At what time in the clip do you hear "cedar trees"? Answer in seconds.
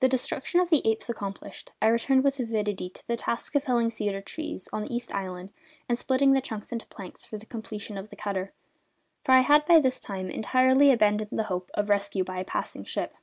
3.90-4.68